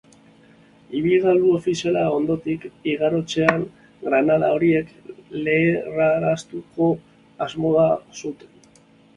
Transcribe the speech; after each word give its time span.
Ibilgailu 0.99 1.49
ofiziala 1.57 2.05
ondotik 2.13 2.65
igarotzean, 2.93 3.65
granada 4.07 4.49
horiek 4.55 4.89
leherrarazteko 5.49 6.89
asmoa 7.47 7.89
zuten. 8.23 8.61